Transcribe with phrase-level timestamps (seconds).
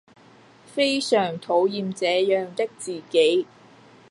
[0.65, 3.45] 非常討厭這樣的自己